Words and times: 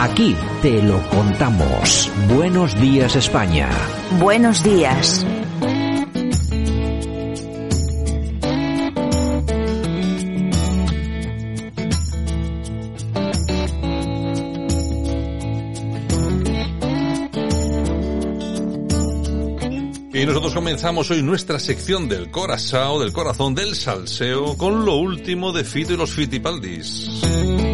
Aquí 0.00 0.34
te 0.62 0.82
lo 0.82 0.98
contamos. 1.10 2.10
Buenos 2.34 2.74
días 2.80 3.16
España. 3.16 3.68
Buenos 4.18 4.62
días. 4.62 5.26
Y 20.14 20.24
nosotros 20.24 20.54
comenzamos 20.54 21.10
hoy 21.10 21.22
nuestra 21.22 21.58
sección 21.58 22.08
del 22.08 22.30
corazón, 22.30 23.00
del 23.00 23.12
corazón 23.12 23.54
del 23.54 23.74
salseo, 23.74 24.56
con 24.56 24.86
lo 24.86 24.96
último 24.96 25.52
de 25.52 25.64
Fito 25.64 25.92
y 25.92 25.98
los 25.98 26.10
Fitipaldis. 26.14 27.69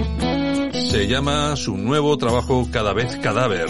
Se 0.97 1.07
llama 1.07 1.55
su 1.57 1.77
nuevo 1.77 2.17
trabajo 2.17 2.67
Cada 2.73 2.95
vez 2.95 3.17
Cadáver. 3.17 3.69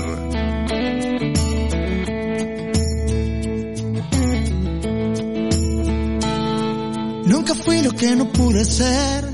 Nunca 7.24 7.56
fui 7.56 7.82
lo 7.82 7.90
que 7.96 8.14
no 8.14 8.28
pude 8.28 8.64
ser 8.64 9.24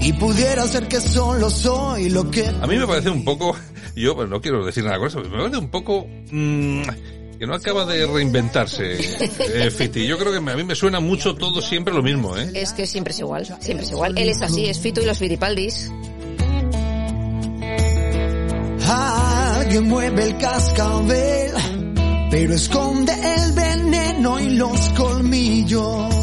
y 0.00 0.14
pudiera 0.14 0.66
ser 0.66 0.88
que 0.88 0.98
solo 0.98 1.50
soy 1.50 2.08
lo 2.08 2.30
que... 2.30 2.46
A 2.46 2.66
mí 2.66 2.78
me 2.78 2.86
parece 2.86 3.10
un 3.10 3.22
poco, 3.22 3.54
yo 3.94 4.16
pues, 4.16 4.26
no 4.26 4.40
quiero 4.40 4.64
decir 4.64 4.84
nada 4.84 4.96
con 4.96 5.08
eso, 5.08 5.20
me 5.20 5.28
parece 5.28 5.58
un 5.58 5.68
poco... 5.68 6.06
mmm, 6.30 6.80
que 7.38 7.46
no 7.46 7.54
acaba 7.54 7.84
de 7.84 8.06
reinventarse, 8.06 8.98
eh, 8.98 9.70
Fiti. 9.70 10.06
Yo 10.06 10.16
creo 10.16 10.32
que 10.32 10.38
a 10.38 10.56
mí 10.56 10.64
me 10.64 10.74
suena 10.74 11.00
mucho 11.00 11.34
todo 11.34 11.60
siempre 11.60 11.92
lo 11.92 12.02
mismo, 12.02 12.36
¿eh? 12.36 12.50
Es 12.54 12.72
que 12.72 12.86
siempre 12.86 13.12
es 13.12 13.20
igual, 13.20 13.46
siempre 13.60 13.84
es 13.84 13.90
igual. 13.90 14.16
Él 14.16 14.28
es 14.30 14.40
así, 14.40 14.66
es 14.66 14.78
Fito 14.78 15.02
y 15.02 15.06
los 15.06 15.18
Fitipaldis. 15.18 15.90
Alguien 19.70 19.88
mueve 19.88 20.24
el 20.24 20.36
cascabel, 20.36 21.52
pero 22.28 22.54
esconde 22.54 23.12
el 23.12 23.52
veneno 23.52 24.40
y 24.40 24.50
los 24.56 24.88
colmillos. 24.96 26.14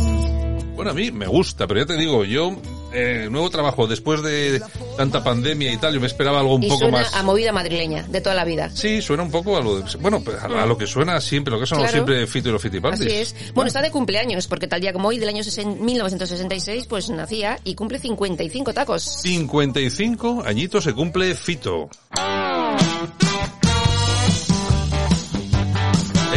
Bueno, 0.76 0.92
a 0.92 0.94
mí 0.94 1.12
me 1.12 1.28
gusta, 1.28 1.66
pero 1.66 1.80
ya 1.80 1.86
te 1.86 1.96
digo, 1.96 2.26
yo, 2.26 2.58
eh, 2.92 3.30
nuevo 3.32 3.50
trabajo, 3.50 3.88
después 3.88 4.22
de 4.22 4.62
tanta 4.98 5.24
pandemia 5.24 5.72
y 5.72 5.78
tal, 5.78 5.94
yo 5.94 6.02
me 6.02 6.08
esperaba 6.08 6.42
algo 6.42 6.56
un 6.56 6.64
y 6.66 6.68
poco 6.68 6.80
suena 6.82 6.98
más... 7.00 7.16
a 7.16 7.24
movida 7.24 7.54
madrileña, 7.54 8.04
de 8.10 8.20
toda 8.20 8.36
la 8.36 8.44
vida. 8.44 8.70
Sí, 8.70 9.02
suena 9.02 9.24
un 9.24 9.32
poco 9.32 9.56
a 9.56 9.62
lo 9.62 9.80
de, 9.80 9.98
bueno, 10.02 10.22
pues, 10.22 10.36
a, 10.44 10.64
a 10.64 10.66
lo 10.66 10.78
que 10.78 10.86
suena 10.86 11.22
siempre, 11.22 11.54
lo 11.54 11.60
que 11.62 11.68
son 11.68 11.78
Claro. 11.78 11.94
siempre 11.94 12.28
Fito 12.28 12.50
y 12.50 12.52
los 12.52 12.62
Fitipaldis. 12.62 13.08
Así 13.08 13.16
es. 13.16 13.54
Bueno, 13.54 13.70
está 13.70 13.82
de 13.82 13.92
cumpleaños, 13.92 14.46
porque 14.48 14.68
tal 14.68 14.82
día 14.82 14.92
como 14.92 15.08
hoy, 15.08 15.20
del 15.20 15.30
año 15.30 15.42
60 15.46 15.82
1966, 15.86 16.86
pues 16.88 17.10
nacía 17.12 17.58
y 17.64 17.76
cumple 17.76 17.98
55 17.98 18.74
tacos. 18.74 19.04
55 19.04 20.44
añitos 20.46 20.84
se 20.84 20.94
cumple 20.94 21.34
Fito. 21.34 21.90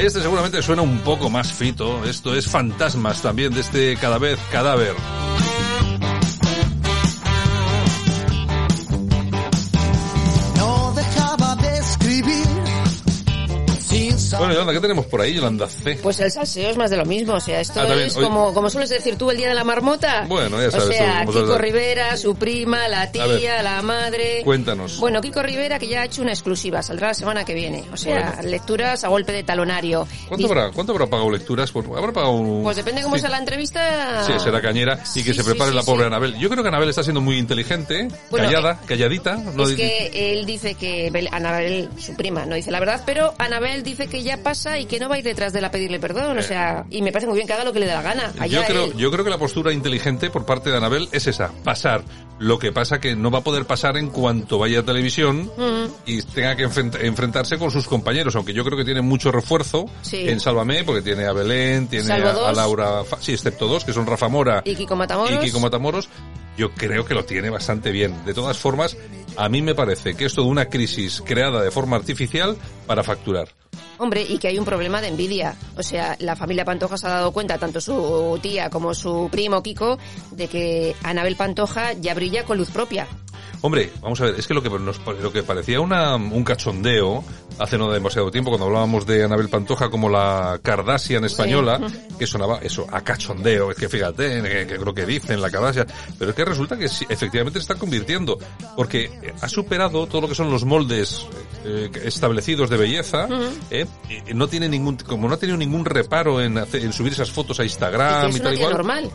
Este 0.01 0.23
seguramente 0.23 0.62
suena 0.62 0.81
un 0.81 1.01
poco 1.01 1.29
más 1.29 1.53
Fito. 1.53 2.06
Esto 2.06 2.34
es 2.34 2.48
Fantasmas 2.48 3.21
también 3.21 3.53
de 3.53 3.61
este 3.61 3.97
cada 3.99 4.16
vez 4.16 4.38
cadáver. 4.50 4.94
Bueno, 14.41 14.55
Yolanda, 14.55 14.73
¿qué 14.73 14.81
tenemos 14.81 15.06
por 15.06 15.21
ahí, 15.21 15.34
Yolanda 15.34 15.69
C? 15.69 15.99
Pues 16.03 16.19
el 16.21 16.31
salseo 16.31 16.71
es 16.71 16.77
más 16.77 16.91
de 16.91 16.97
lo 16.97 17.05
mismo, 17.05 17.34
o 17.34 17.41
sea, 17.41 17.61
esto 17.61 17.81
Ah, 17.81 17.87
también, 17.87 18.09
es 18.09 18.17
hoy- 18.17 18.25
como, 18.25 18.53
como 18.55 18.71
sueles 18.71 18.91
decir 18.91 19.17
tú 19.17 19.31
el 19.31 19.37
día 19.37 19.49
de 19.49 19.55
la 19.55 19.65
marmota. 19.65 20.25
Bueno, 20.28 20.61
ya 20.61 20.69
O 20.69 20.71
sabes 20.71 20.87
tú 20.87 20.93
sea, 20.93 21.25
Kiko. 21.27 21.59
Rivera, 21.59 22.17
su 22.17 22.34
prima, 22.34 22.89
la 22.89 23.11
tía, 23.12 23.62
la 23.62 23.83
madre. 23.83 24.43
Cuéntanos. 24.45 24.99
Bueno, 24.99 25.21
Kiko 25.21 25.43
Rivera 25.43 25.79
que 25.79 25.89
ya 25.89 26.03
ha 26.03 26.05
hecho 26.06 26.23
una 26.23 26.33
exclusiva, 26.33 26.83
saldrá 26.83 27.09
la 27.09 27.15
semana 27.15 27.45
que 27.45 27.55
viene. 27.55 27.84
O 27.93 27.97
sea, 27.97 28.33
Bueno. 28.37 28.50
lecturas 28.50 29.05
a 29.05 29.09
golpe 29.09 29.33
de 29.33 29.43
talonario. 29.45 30.06
¿Cuánto 30.29 30.47
habrá, 30.47 30.71
¿Cuánto 30.73 30.93
habrá 30.93 31.06
pagado 31.06 31.31
lecturas? 31.31 31.71
Pues, 31.71 31.87
¿Habrá 31.87 32.12
pagado 32.12 32.33
un... 32.33 32.62
Pues 32.62 32.77
depende 32.77 33.03
cómo 33.03 33.17
Sí. 33.17 33.21
sea 33.23 33.31
la 33.31 33.39
entrevista. 33.39 34.25
Sí, 34.27 34.33
será 34.39 34.61
cañera 34.61 34.95
y 35.15 35.23
que 35.23 35.33
Sí, 35.33 35.39
se 35.39 35.45
prepare 35.45 35.71
sí, 35.71 35.77
la 35.77 35.83
pobre. 35.83 36.06
Anabel. 36.06 36.39
Yo 36.39 36.49
creo 36.49 36.62
que 36.62 36.69
Anabel 36.69 36.89
está 36.89 37.03
siendo 37.03 37.21
muy 37.21 37.37
inteligente, 37.39 38.09
Bueno, 38.31 38.47
callada, 38.47 38.81
calladita. 38.87 39.37
no 39.37 39.65
Es 39.69 39.75
que 39.75 40.33
él 40.33 40.47
dice 40.47 40.75
que 40.75 41.11
Bel- 41.12 41.29
Anabel, 41.31 41.89
su 41.99 42.15
prima, 42.15 42.47
no 42.47 42.55
dice 42.55 42.71
la 42.71 42.81
verdad, 42.81 43.03
pero 43.05 43.34
Anabel 43.39 43.83
dice 43.83 44.06
que 44.06 44.23
ya 44.23 44.30
pasa 44.39 44.79
y 44.79 44.87
que 44.87 44.99
no 44.99 45.09
va 45.09 45.17
a 45.17 45.19
ir 45.19 45.25
detrás 45.25 45.53
de 45.53 45.59
él 45.61 45.65
a 45.65 45.71
pedirle 45.71 45.99
perdón, 46.01 46.39
o 46.39 46.43
sea, 46.43 46.85
y 46.91 47.03
me 47.03 47.13
parece 47.13 47.27
muy 47.29 47.37
bien 47.37 47.47
que 47.47 47.53
haga 47.55 47.65
lo 47.65 47.73
que 47.73 47.81
le 47.81 47.87
dé 47.87 47.93
la 47.93 48.03
gana. 48.03 48.33
Allá 48.39 48.61
yo 48.61 48.67
creo, 48.67 48.93
yo 48.97 49.11
creo 49.11 49.25
que 49.25 49.31
la 49.31 49.39
postura 49.39 49.73
inteligente 49.73 50.31
por 50.31 50.45
parte 50.47 50.71
de 50.71 50.77
Anabel 50.77 51.09
es 51.13 51.27
esa, 51.27 51.51
pasar. 51.65 52.03
Lo 52.39 52.59
que 52.59 52.73
pasa 52.73 53.01
que 53.01 53.15
no 53.17 53.31
va 53.31 53.41
a 53.41 53.45
poder 53.45 53.67
pasar 53.67 53.99
en 53.99 54.09
cuanto 54.09 54.59
vaya 54.59 54.81
a 54.81 54.83
televisión 54.83 55.51
y 56.07 56.23
tenga 56.23 56.57
que 56.57 56.67
enfrent- 56.67 56.99
enfrentarse 57.03 57.59
con 57.59 57.71
sus 57.71 57.87
compañeros, 57.87 58.35
aunque 58.35 58.55
yo 58.55 58.65
creo 58.65 58.79
que 58.79 58.85
tiene 58.85 59.03
mucho 59.03 59.31
refuerzo 59.31 59.85
Sí. 60.01 60.27
en 60.29 60.41
Sálvame, 60.41 60.83
porque 60.85 61.03
tiene 61.03 61.27
a 61.27 61.33
Belén, 61.35 61.87
tiene 61.89 62.11
a. 62.15 62.53
Laura, 62.53 63.03
sí, 63.21 63.33
excepto 63.33 63.67
dos, 63.69 63.85
que 63.85 63.93
son 63.93 64.07
Rafa 64.07 64.29
Mora 64.29 64.62
Y 64.65 64.75
Kiko 64.75 64.97
Matamoros. 64.97 65.35
y 65.35 65.47
Kiko 65.47 65.61
Matamoros, 65.61 66.09
yo 66.57 66.71
creo 66.73 67.05
que 67.05 67.12
lo 67.12 67.25
tiene 67.27 67.51
bastante 67.51 67.91
bien. 67.91 68.25
De 68.25 68.33
todas 68.33 68.57
formas, 68.59 68.97
a 69.37 69.49
mí 69.51 69.61
me 69.61 69.75
parece 69.75 70.15
que 70.15 70.25
es 70.25 70.35
toda 70.35 70.49
una 70.49 70.65
crisis 70.65 71.23
creada 71.25 71.62
de 71.62 71.71
forma 71.71 71.97
artificial 71.97 72.57
para 72.87 73.03
facturar. 73.05 73.49
Hombre, 74.00 74.25
y 74.27 74.38
que 74.38 74.49
hay 74.49 74.59
un 74.59 74.65
problema 74.65 75.03
de 75.03 75.09
envidia. 75.09 75.55
O 75.77 75.83
sea, 75.83 76.16
la 76.21 76.34
familia 76.34 76.65
Pantoja 76.65 76.97
se 76.97 77.06
ha 77.06 77.11
dado 77.11 77.33
cuenta, 77.33 77.59
tanto 77.59 77.83
su 77.83 78.38
tía 78.41 78.71
como 78.71 78.94
su 78.94 79.28
primo 79.31 79.62
Kiko, 79.62 79.99
de 80.31 80.49
que 80.49 80.97
Anabel 81.03 81.37
Pantoja 81.37 81.93
ya 81.93 82.15
brilla 82.15 82.47
con 82.47 82.56
luz 82.56 82.71
propia. 82.71 83.06
Hombre, 83.61 83.93
vamos 84.00 84.19
a 84.22 84.25
ver, 84.25 84.37
es 84.38 84.47
que 84.47 84.55
lo 84.55 84.62
que 84.62 84.71
nos 84.71 85.00
lo 85.05 85.31
que 85.31 85.43
parecía 85.43 85.81
una, 85.81 86.16
un 86.16 86.43
cachondeo 86.44 87.22
hace 87.59 87.77
no 87.77 87.93
demasiado 87.93 88.31
tiempo 88.31 88.50
cuando 88.50 88.66
hablábamos 88.66 89.05
de 89.05 89.22
Anabel 89.22 89.50
Pantoja 89.50 89.91
como 89.91 90.09
la 90.09 90.59
Kardashian 90.62 91.27
española, 91.27 91.78
que 92.19 92.27
sonaba 92.27 92.59
eso, 92.62 92.87
a 92.91 93.03
cachondeo, 93.03 93.71
es 93.71 93.77
que 93.77 93.91
fíjate, 93.91 94.43
que, 94.43 94.67
que 94.67 94.78
lo 94.78 94.94
que 94.94 95.05
dicen 95.05 95.43
la 95.43 95.50
Kardashian, 95.50 95.87
pero 96.19 96.31
es 96.31 96.37
que 96.37 96.44
resulta 96.47 96.78
que 96.78 96.88
sí, 96.88 97.05
efectivamente 97.11 97.59
se 97.59 97.65
está 97.65 97.75
convirtiendo, 97.75 98.38
porque 98.77 99.11
ha 99.43 99.49
superado 99.49 100.06
todo 100.06 100.22
lo 100.22 100.28
que 100.28 100.34
son 100.34 100.50
los 100.50 100.65
moldes 100.65 101.27
eh, 101.65 101.91
establecidos 102.04 102.71
de 102.71 102.76
belleza, 102.76 103.28
eh, 103.71 103.87
y 104.28 104.34
no 104.34 104.48
tiene 104.48 104.69
ningún, 104.69 104.97
como 104.97 105.28
no 105.28 105.34
ha 105.34 105.38
tenido 105.38 105.56
ningún 105.59 105.84
reparo 105.84 106.41
en, 106.41 106.56
hacer- 106.59 106.82
en 106.84 106.93
subir 106.93 107.12
esas 107.12 107.31
fotos 107.31 107.59
a 107.60 107.62
Y 107.62 107.66
Instagram 107.66 108.22
que 108.25 108.28
es 108.31 108.37
y 108.37 108.41
tal 108.41 108.54
y 108.54 108.56
tía 108.56 108.65
cual 108.66 108.76
normal. 108.76 109.10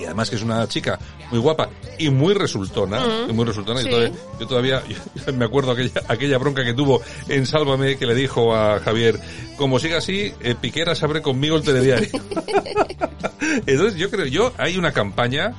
Y 0.00 0.04
además 0.04 0.30
que 0.30 0.36
es 0.36 0.42
una 0.42 0.66
chica 0.68 0.98
muy 1.30 1.38
guapa 1.38 1.68
y 1.98 2.08
muy 2.10 2.34
resultona, 2.34 3.26
y 3.28 3.32
muy 3.32 3.44
resultona. 3.44 3.80
y 3.80 3.84
sí. 3.84 3.90
todavía- 3.90 4.12
yo 4.40 4.46
todavía 4.46 4.82
yo 5.26 5.32
me 5.34 5.44
acuerdo 5.44 5.72
aquella, 5.72 6.02
aquella 6.08 6.38
bronca 6.38 6.64
que 6.64 6.72
tuvo 6.74 7.00
en 7.28 7.46
Sálvame 7.46 7.96
que 7.96 8.06
le 8.06 8.14
dijo 8.14 8.54
a 8.54 8.80
Javier, 8.80 9.18
como 9.56 9.78
siga 9.78 9.98
así, 9.98 10.32
eh, 10.40 10.54
Piquera 10.60 10.94
se 10.94 11.04
abre 11.04 11.20
conmigo 11.22 11.56
el 11.56 11.62
telediario. 11.62 12.08
Entonces 13.66 13.96
yo 13.98 14.10
creo, 14.10 14.26
yo 14.26 14.52
hay 14.58 14.76
una 14.76 14.92
campaña, 14.92 15.52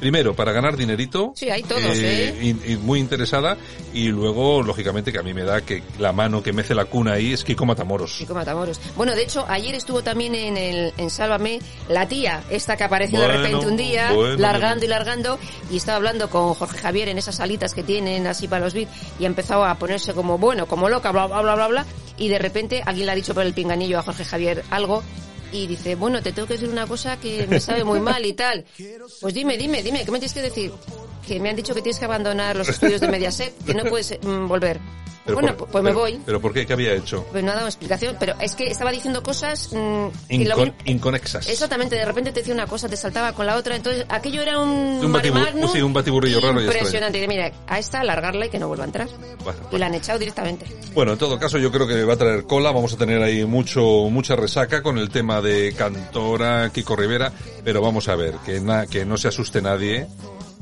primero 0.00 0.34
para 0.34 0.52
ganar 0.52 0.76
dinerito, 0.76 1.32
Sí, 1.36 1.48
hay 1.50 1.62
todos, 1.62 1.82
¿eh? 1.84 2.34
y, 2.40 2.72
y 2.72 2.76
muy 2.76 2.98
interesada, 2.98 3.56
y 3.94 4.08
luego, 4.08 4.62
lógicamente, 4.62 5.12
que 5.12 5.18
a 5.18 5.22
mí 5.22 5.32
me 5.34 5.42
da 5.44 5.60
que 5.60 5.82
la 5.98 6.12
mano 6.12 6.42
que 6.42 6.52
mece 6.52 6.74
la 6.74 6.86
cuna 6.86 7.12
ahí 7.14 7.32
es 7.32 7.44
Kiko 7.44 7.66
Matamoros. 7.66 8.14
Kiko 8.18 8.34
Matamoros. 8.34 8.80
Bueno, 8.96 9.14
de 9.14 9.22
hecho, 9.22 9.44
ayer 9.48 9.74
estuvo 9.74 10.02
también 10.02 10.34
en 10.34 10.56
el 10.56 10.92
en 10.96 11.10
Sálvame 11.10 11.60
la 11.88 12.08
tía, 12.08 12.42
esta 12.50 12.76
que 12.76 12.84
apareció 12.84 13.20
de 13.20 13.26
Bueno, 13.26 13.42
repente 13.42 13.66
un 13.70 13.76
día, 13.76 14.12
bueno, 14.12 14.36
largando 14.36 14.84
y 14.84 14.88
largando, 14.88 15.38
y 15.70 15.76
estaba 15.76 15.96
hablando 15.96 16.28
con 16.28 16.54
Jorge 16.54 16.78
Javier 16.78 17.08
en 17.08 17.18
esas 17.18 17.36
salitas 17.36 17.74
que 17.74 17.82
tienen 17.82 18.26
así 18.26 18.48
para 18.48 18.64
los 18.64 18.74
beats, 18.74 18.90
y 19.18 19.24
ha 19.24 19.26
empezado 19.26 19.64
a 19.64 19.74
ponerse 19.76 20.12
como, 20.12 20.38
bueno, 20.38 20.66
como 20.66 20.88
loca, 20.88 21.10
bla, 21.12 21.26
bla, 21.26 21.40
bla, 21.42 21.54
bla, 21.54 21.68
bla, 21.68 21.86
y 22.16 22.28
de 22.28 22.38
repente 22.38 22.82
alguien 22.84 23.06
le 23.06 23.12
ha 23.12 23.14
dicho 23.14 23.34
por 23.34 23.44
el 23.44 23.54
pinganillo 23.54 23.98
a 23.98 24.02
Jorge 24.02 24.24
Javier 24.24 24.64
algo, 24.70 25.02
y 25.52 25.66
dice, 25.66 25.94
bueno, 25.94 26.22
te 26.22 26.32
tengo 26.32 26.46
que 26.46 26.54
decir 26.54 26.68
una 26.68 26.86
cosa 26.86 27.18
que 27.18 27.46
me 27.48 27.60
sabe 27.60 27.84
muy 27.84 28.00
mal 28.00 28.24
y 28.24 28.34
tal. 28.34 28.64
Pues 29.20 29.34
dime, 29.34 29.56
dime, 29.56 29.82
dime, 29.82 30.04
¿qué 30.04 30.10
me 30.10 30.18
tienes 30.18 30.34
que 30.34 30.42
decir? 30.42 30.72
Que 31.26 31.40
me 31.40 31.50
han 31.50 31.56
dicho 31.56 31.74
que 31.74 31.82
tienes 31.82 31.98
que 31.98 32.04
abandonar 32.04 32.56
los 32.56 32.68
estudios 32.68 33.00
de 33.00 33.08
Mediaset, 33.08 33.52
que 33.64 33.74
no 33.74 33.84
puedes 33.84 34.16
mm, 34.22 34.46
volver. 34.46 34.78
Pero 35.24 35.36
bueno, 35.38 35.56
por- 35.56 35.68
pues 35.68 35.84
me 35.84 35.90
pero- 35.90 36.00
voy. 36.00 36.20
¿Pero 36.24 36.40
por 36.40 36.52
qué? 36.52 36.66
¿Qué 36.66 36.72
había 36.72 36.92
hecho? 36.94 37.26
Pues 37.30 37.44
no 37.44 37.52
ha 37.52 37.54
dado 37.54 37.66
explicación, 37.66 38.16
pero 38.18 38.34
es 38.40 38.54
que 38.54 38.68
estaba 38.68 38.90
diciendo 38.90 39.22
cosas... 39.22 39.68
mm, 39.72 40.08
lo 40.46 40.56
mi- 40.56 40.72
inconexas. 40.86 41.46
Exactamente, 41.48 41.94
de 41.96 42.04
repente 42.04 42.32
te 42.32 42.40
decía 42.40 42.54
una 42.54 42.66
cosa, 42.66 42.88
te 42.88 42.96
saltaba 42.96 43.32
con 43.32 43.46
la 43.46 43.56
otra, 43.56 43.76
entonces 43.76 44.06
aquello 44.08 44.42
era 44.42 44.58
un, 44.58 44.70
Un 45.04 45.10
magnum 45.10 45.70
sí, 45.72 45.80
un 45.82 45.92
batiburrillo 45.92 46.40
raro 46.40 46.60
impresionante. 46.62 47.22
Y 47.22 47.28
mira, 47.28 47.52
a 47.66 47.78
esta 47.78 48.00
alargarla 48.00 48.46
y 48.46 48.48
que 48.48 48.58
no 48.58 48.68
vuelva 48.68 48.84
a 48.84 48.86
entrar. 48.86 49.08
Bueno, 49.44 49.60
Y 49.70 49.78
la 49.78 49.86
han 49.86 49.94
echado 49.94 50.18
directamente. 50.18 50.66
Bueno, 50.94 51.12
en 51.12 51.18
todo 51.18 51.38
caso 51.38 51.58
yo 51.58 51.70
creo 51.70 51.86
que 51.86 52.02
va 52.04 52.14
a 52.14 52.16
traer 52.16 52.44
cola, 52.44 52.72
vamos 52.72 52.92
a 52.94 52.96
tener 52.96 53.22
ahí 53.22 53.44
mucho 53.44 53.82
mucha 54.10 54.36
resaca 54.36 54.82
con 54.82 54.98
el 54.98 55.10
tema 55.10 55.40
de 55.40 55.74
Cantora, 55.76 56.70
Kiko 56.72 56.96
Rivera, 56.96 57.30
pero 57.62 57.80
vamos 57.82 58.08
a 58.08 58.16
ver, 58.16 58.34
que, 58.44 58.60
na- 58.60 58.86
que 58.86 59.04
no 59.04 59.16
se 59.18 59.28
asuste 59.28 59.60
nadie, 59.62 60.06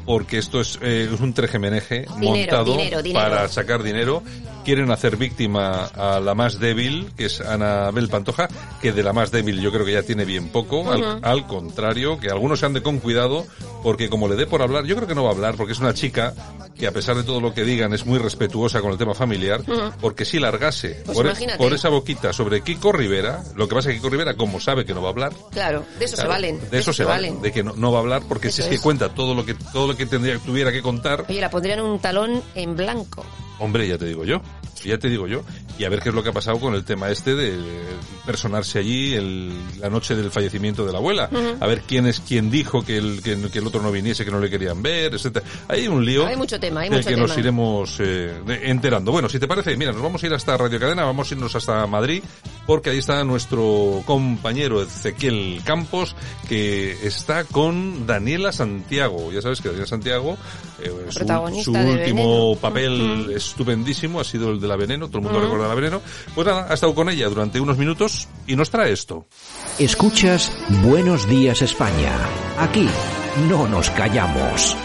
porque 0.08 0.38
esto 0.38 0.62
es, 0.62 0.78
eh, 0.80 1.10
es 1.12 1.20
un 1.20 1.34
trejemeneje 1.34 2.06
Dinero, 2.18 2.22
montado 2.22 2.72
dinero, 2.72 3.02
dinero. 3.02 3.28
para 3.28 3.46
sacar 3.46 3.82
dinero. 3.82 4.22
Quieren 4.68 4.90
hacer 4.90 5.16
víctima 5.16 5.86
a 5.86 6.20
la 6.20 6.34
más 6.34 6.60
débil, 6.60 7.10
que 7.16 7.24
es 7.24 7.40
Anabel 7.40 8.10
Pantoja, 8.10 8.48
que 8.82 8.92
de 8.92 9.02
la 9.02 9.14
más 9.14 9.30
débil 9.30 9.62
yo 9.62 9.72
creo 9.72 9.86
que 9.86 9.92
ya 9.92 10.02
tiene 10.02 10.26
bien 10.26 10.50
poco, 10.50 10.92
al, 10.92 11.20
al 11.22 11.46
contrario, 11.46 12.20
que 12.20 12.28
algunos 12.28 12.60
se 12.60 12.66
ande 12.66 12.82
con 12.82 12.98
cuidado, 12.98 13.46
porque 13.82 14.10
como 14.10 14.28
le 14.28 14.36
dé 14.36 14.46
por 14.46 14.60
hablar, 14.60 14.84
yo 14.84 14.94
creo 14.94 15.08
que 15.08 15.14
no 15.14 15.22
va 15.24 15.30
a 15.30 15.32
hablar, 15.32 15.54
porque 15.56 15.72
es 15.72 15.78
una 15.78 15.94
chica 15.94 16.34
que 16.78 16.86
a 16.86 16.92
pesar 16.92 17.16
de 17.16 17.22
todo 17.22 17.40
lo 17.40 17.54
que 17.54 17.64
digan 17.64 17.94
es 17.94 18.04
muy 18.04 18.18
respetuosa 18.18 18.82
con 18.82 18.92
el 18.92 18.98
tema 18.98 19.14
familiar, 19.14 19.62
porque 20.02 20.26
si 20.26 20.38
largase 20.38 21.00
Pues 21.06 21.16
por, 21.16 21.26
e- 21.26 21.56
por 21.56 21.72
esa 21.72 21.88
boquita 21.88 22.34
sobre 22.34 22.60
Kiko 22.60 22.92
Rivera, 22.92 23.42
lo 23.56 23.66
que 23.68 23.74
pasa 23.74 23.88
es 23.88 23.94
que 23.94 24.00
Kiko 24.02 24.10
Rivera, 24.10 24.34
como 24.34 24.60
sabe 24.60 24.84
que 24.84 24.92
no 24.92 25.00
va 25.00 25.08
a 25.08 25.12
hablar, 25.12 25.32
Claro, 25.50 25.82
de 25.98 26.04
eso 26.04 26.16
claro, 26.16 26.28
se 26.30 26.34
valen. 26.34 26.60
de 26.70 26.78
eso 26.78 26.92
se 26.92 27.04
valen, 27.04 27.40
de 27.40 27.52
que 27.52 27.64
no, 27.64 27.72
no 27.74 27.90
va 27.90 28.00
a 28.00 28.02
hablar, 28.02 28.22
porque 28.28 28.52
si 28.52 28.60
es 28.60 28.68
que 28.68 28.78
cuenta 28.78 29.08
todo 29.14 29.34
lo 29.34 29.46
que 29.46 29.54
todo 29.54 29.86
lo 29.86 29.96
que 29.96 30.04
tendría 30.04 30.38
tuviera 30.38 30.70
que 30.70 30.82
contar, 30.82 31.24
Oye, 31.26 31.40
la 31.40 31.48
pondrían 31.48 31.80
un 31.80 31.98
talón 32.00 32.42
en 32.54 32.76
blanco. 32.76 33.24
Hombre, 33.60 33.88
ya 33.88 33.98
te 33.98 34.04
digo 34.04 34.24
yo, 34.24 34.40
ya 34.84 34.98
te 34.98 35.08
digo 35.08 35.26
yo. 35.26 35.42
Y 35.78 35.84
a 35.84 35.88
ver 35.88 36.00
qué 36.00 36.08
es 36.08 36.14
lo 36.14 36.22
que 36.24 36.30
ha 36.30 36.32
pasado 36.32 36.58
con 36.58 36.74
el 36.74 36.84
tema 36.84 37.08
este 37.08 37.34
de 37.36 37.56
personarse 38.26 38.80
allí 38.80 39.14
el- 39.14 39.52
la 39.78 39.88
noche 39.88 40.16
del 40.16 40.30
fallecimiento 40.30 40.84
de 40.84 40.92
la 40.92 40.98
abuela. 40.98 41.30
A 41.60 41.66
ver 41.66 41.82
quién 41.86 42.06
es 42.06 42.20
quien 42.20 42.50
dijo 42.50 42.84
que 42.84 42.98
el, 42.98 43.22
que, 43.22 43.36
que 43.50 43.58
el 43.60 43.66
otro 43.66 43.80
no 43.80 43.92
viniese, 43.92 44.24
que 44.24 44.30
no 44.30 44.40
le 44.40 44.50
querían 44.50 44.82
ver, 44.82 45.14
etcétera. 45.14 45.46
Hay 45.68 45.86
un 45.88 46.04
lío. 46.04 46.26
Hay 46.26 46.36
mucho 46.36 46.58
tema, 46.58 46.80
hay 46.80 46.88
del 46.88 46.98
mucho 46.98 47.08
que 47.10 47.16
nos 47.16 47.38
iremos 47.38 47.96
eh, 48.00 48.40
enterando. 48.64 49.12
Bueno, 49.12 49.28
si 49.28 49.38
te 49.38 49.46
parece, 49.46 49.76
mira, 49.76 49.92
nos 49.92 50.02
vamos 50.02 50.22
a 50.22 50.26
ir 50.26 50.34
hasta 50.34 50.56
Radio 50.56 50.80
Cadena, 50.80 51.04
vamos 51.04 51.30
a 51.30 51.34
irnos 51.34 51.54
hasta 51.54 51.86
Madrid, 51.86 52.22
porque 52.66 52.90
ahí 52.90 52.98
está 52.98 53.22
nuestro 53.24 54.02
compañero 54.04 54.82
Ezequiel 54.82 55.60
Campos, 55.64 56.16
que 56.48 56.92
está 57.06 57.44
con 57.44 58.06
Daniela 58.06 58.50
Santiago. 58.52 59.30
Ya 59.32 59.42
sabes 59.42 59.60
que 59.60 59.68
Daniela 59.68 59.86
Santiago, 59.86 60.36
eh, 60.82 60.92
su, 61.10 61.72
último 61.72 62.50
Veneno. 62.54 62.58
papel 62.60 63.32
estupendísimo 63.34 64.20
ha 64.20 64.24
sido 64.24 64.50
el 64.50 64.60
de 64.60 64.66
la 64.68 64.76
Veneno, 64.76 65.06
todo 65.08 65.18
el 65.18 65.24
mundo 65.24 65.40
recuerda 65.40 65.67
Veneno. 65.74 66.02
Pues 66.34 66.46
nada, 66.46 66.66
ha 66.68 66.74
estado 66.74 66.94
con 66.94 67.08
ella 67.08 67.28
durante 67.28 67.60
unos 67.60 67.78
minutos 67.78 68.28
y 68.46 68.56
nos 68.56 68.70
trae 68.70 68.92
esto. 68.92 69.26
Escuchas 69.78 70.52
Buenos 70.82 71.28
Días 71.28 71.62
España. 71.62 72.16
Aquí 72.58 72.88
no 73.48 73.68
nos 73.68 73.90
callamos. 73.90 74.76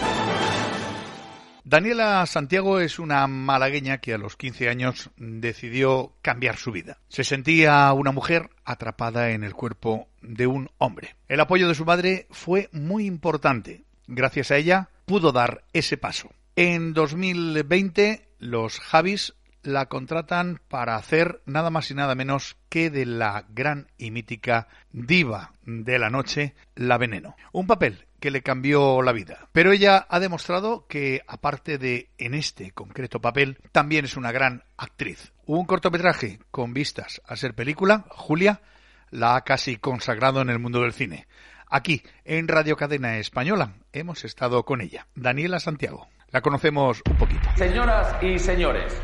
Daniela 1.66 2.24
Santiago 2.26 2.78
es 2.78 2.98
una 2.98 3.26
malagueña 3.26 3.98
que 3.98 4.12
a 4.12 4.18
los 4.18 4.36
15 4.36 4.68
años 4.68 5.10
decidió 5.16 6.12
cambiar 6.20 6.56
su 6.56 6.70
vida. 6.72 6.98
Se 7.08 7.24
sentía 7.24 7.90
una 7.94 8.12
mujer 8.12 8.50
atrapada 8.64 9.30
en 9.30 9.44
el 9.44 9.54
cuerpo 9.54 10.06
de 10.20 10.46
un 10.46 10.70
hombre. 10.78 11.16
El 11.26 11.40
apoyo 11.40 11.66
de 11.66 11.74
su 11.74 11.84
madre 11.84 12.26
fue 12.30 12.68
muy 12.70 13.06
importante. 13.06 13.84
Gracias 14.06 14.50
a 14.50 14.56
ella 14.56 14.90
pudo 15.06 15.32
dar 15.32 15.64
ese 15.72 15.96
paso. 15.96 16.28
En 16.54 16.92
2020 16.92 18.28
los 18.38 18.78
Javis 18.78 19.34
la 19.64 19.86
contratan 19.86 20.60
para 20.68 20.96
hacer 20.96 21.40
nada 21.46 21.70
más 21.70 21.90
y 21.90 21.94
nada 21.94 22.14
menos 22.14 22.56
que 22.68 22.90
de 22.90 23.06
la 23.06 23.46
gran 23.48 23.88
y 23.98 24.10
mítica 24.10 24.68
diva 24.92 25.52
de 25.64 25.98
la 25.98 26.10
noche, 26.10 26.54
La 26.74 26.98
Veneno. 26.98 27.34
Un 27.52 27.66
papel 27.66 28.06
que 28.20 28.30
le 28.30 28.42
cambió 28.42 29.02
la 29.02 29.12
vida. 29.12 29.48
Pero 29.52 29.72
ella 29.72 30.06
ha 30.08 30.20
demostrado 30.20 30.86
que, 30.86 31.22
aparte 31.26 31.76
de 31.76 32.10
en 32.16 32.34
este 32.34 32.70
concreto 32.70 33.20
papel, 33.20 33.58
también 33.72 34.04
es 34.04 34.16
una 34.16 34.32
gran 34.32 34.64
actriz. 34.76 35.32
Un 35.46 35.66
cortometraje 35.66 36.38
con 36.50 36.72
vistas 36.72 37.20
a 37.26 37.36
ser 37.36 37.54
película, 37.54 38.06
Julia, 38.08 38.62
la 39.10 39.36
ha 39.36 39.42
casi 39.42 39.76
consagrado 39.76 40.40
en 40.40 40.50
el 40.50 40.58
mundo 40.58 40.80
del 40.80 40.92
cine. 40.92 41.26
Aquí, 41.68 42.02
en 42.24 42.48
Radio 42.48 42.76
Cadena 42.76 43.18
Española, 43.18 43.74
hemos 43.92 44.24
estado 44.24 44.64
con 44.64 44.80
ella, 44.80 45.06
Daniela 45.14 45.60
Santiago. 45.60 46.08
La 46.30 46.40
conocemos 46.40 47.02
un 47.08 47.16
poquito. 47.16 47.48
Señoras 47.56 48.16
y 48.22 48.38
señores, 48.38 49.00